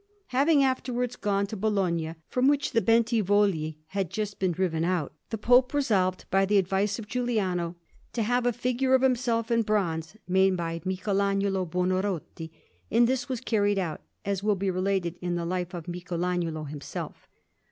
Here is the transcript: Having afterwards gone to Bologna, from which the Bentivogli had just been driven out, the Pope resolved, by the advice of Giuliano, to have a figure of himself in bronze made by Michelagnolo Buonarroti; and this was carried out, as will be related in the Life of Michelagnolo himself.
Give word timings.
Having 0.29 0.63
afterwards 0.63 1.15
gone 1.15 1.45
to 1.45 1.55
Bologna, 1.55 2.15
from 2.27 2.47
which 2.47 2.71
the 2.71 2.81
Bentivogli 2.81 3.77
had 3.89 4.09
just 4.09 4.39
been 4.39 4.51
driven 4.51 4.83
out, 4.83 5.13
the 5.29 5.37
Pope 5.37 5.75
resolved, 5.75 6.25
by 6.31 6.43
the 6.43 6.57
advice 6.57 6.97
of 6.97 7.07
Giuliano, 7.07 7.75
to 8.13 8.23
have 8.23 8.47
a 8.47 8.51
figure 8.51 8.95
of 8.95 9.03
himself 9.03 9.51
in 9.51 9.61
bronze 9.61 10.17
made 10.27 10.57
by 10.57 10.81
Michelagnolo 10.83 11.67
Buonarroti; 11.69 12.49
and 12.89 13.05
this 13.07 13.29
was 13.29 13.41
carried 13.41 13.77
out, 13.77 14.01
as 14.25 14.41
will 14.41 14.55
be 14.55 14.71
related 14.71 15.17
in 15.21 15.35
the 15.35 15.45
Life 15.45 15.75
of 15.75 15.85
Michelagnolo 15.87 16.67
himself. 16.67 17.27